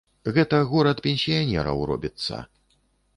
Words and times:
Гэта 0.35 0.61
горад 0.71 1.03
пенсіянераў 1.07 1.83
робіцца. 1.91 2.41